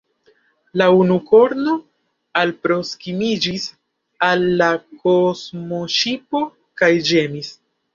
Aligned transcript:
La 0.81 0.87
unukorno 0.99 1.75
alproskimiĝis 2.43 3.69
al 4.33 4.45
la 4.65 4.73
kosmoŝipo 5.07 6.47
kaj 6.83 6.95
ĝemis. 7.15 7.59